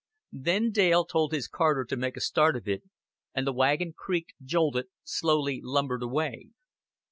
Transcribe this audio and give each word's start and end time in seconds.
Then 0.33 0.71
Dale 0.71 1.05
told 1.05 1.31
his 1.31 1.47
carter 1.47 1.85
to 1.85 1.95
make 1.95 2.17
a 2.17 2.21
start 2.21 2.55
of 2.55 2.67
it, 2.67 2.81
and 3.35 3.45
the 3.45 3.53
wagon 3.53 3.93
creaked, 3.95 4.33
jolted, 4.43 4.87
slowly 5.03 5.61
lumbered 5.63 6.01
away. 6.01 6.47